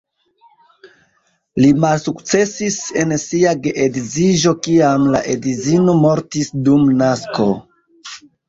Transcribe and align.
Li 1.63 1.67
malsukcesis 1.83 2.79
en 3.03 3.13
sia 3.25 3.53
geedziĝo 3.67 4.55
kiam 4.69 5.07
la 5.17 5.23
edzino 5.37 5.99
mortis 6.03 6.53
dum 6.69 6.93
nasko. 7.05 7.51